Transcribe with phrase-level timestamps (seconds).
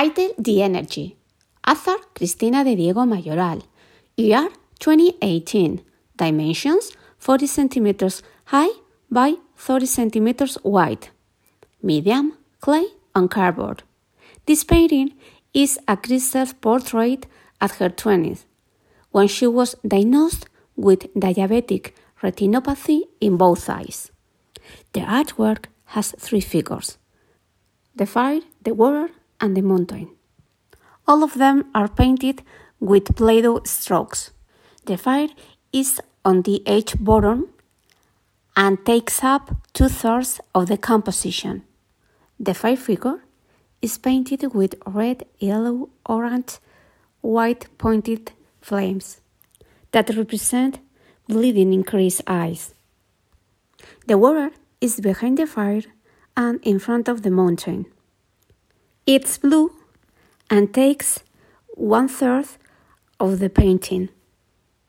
[0.00, 1.14] Title The Energy.
[1.68, 3.62] Author Cristina de Diego Mayoral.
[4.16, 5.82] Year 2018.
[6.16, 8.70] Dimensions 40 centimeters high
[9.10, 11.10] by 30 centimeters wide.
[11.82, 12.32] Medium,
[12.62, 13.82] clay, and cardboard.
[14.46, 15.12] This painting
[15.52, 17.26] is a Cris's portrait
[17.60, 18.46] at her 20s,
[19.10, 20.46] when she was diagnosed
[20.76, 21.92] with diabetic
[22.22, 24.10] retinopathy in both eyes.
[24.94, 26.96] The artwork has three figures
[27.94, 29.10] the fire, the water,
[29.40, 30.10] and the mountain.
[31.06, 32.42] All of them are painted
[32.78, 34.30] with Play Doh strokes.
[34.86, 35.28] The fire
[35.72, 37.48] is on the edge bottom
[38.56, 41.64] and takes up two thirds of the composition.
[42.38, 43.22] The fire figure
[43.82, 46.58] is painted with red, yellow, orange,
[47.20, 49.20] white pointed flames
[49.92, 50.78] that represent
[51.28, 51.84] bleeding in
[52.26, 52.74] eyes.
[54.06, 54.50] The water
[54.80, 55.82] is behind the fire
[56.36, 57.86] and in front of the mountain.
[59.12, 59.72] It's blue
[60.50, 61.18] and takes
[61.74, 62.46] one third
[63.18, 64.08] of the painting.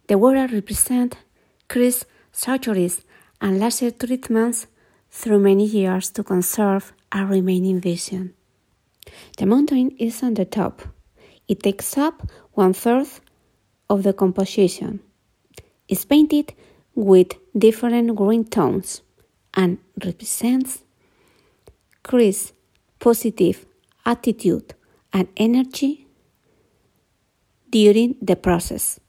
[0.09, 1.17] The water represents
[1.67, 3.01] Cris' surgeries
[3.41, 4.67] and laser treatments
[5.09, 8.35] through many years to conserve a remaining vision.
[9.39, 10.83] The mountain is on the top.
[11.47, 13.07] It takes up one third
[13.89, 14.99] of the composition.
[15.87, 16.53] It's painted
[16.93, 19.01] with different green tones
[19.55, 20.83] and represents
[22.03, 22.53] Cris'
[22.99, 23.65] positive
[24.05, 24.73] attitude
[25.13, 26.07] and energy
[27.69, 28.99] during the process.